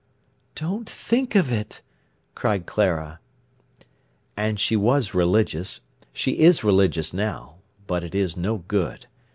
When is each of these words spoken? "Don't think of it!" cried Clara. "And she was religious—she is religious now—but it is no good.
"Don't 0.55 0.89
think 0.89 1.35
of 1.35 1.51
it!" 1.51 1.83
cried 2.33 2.65
Clara. 2.65 3.19
"And 4.35 4.59
she 4.59 4.75
was 4.75 5.13
religious—she 5.13 6.39
is 6.39 6.63
religious 6.63 7.13
now—but 7.13 8.03
it 8.03 8.15
is 8.15 8.35
no 8.35 8.57
good. 8.67 9.05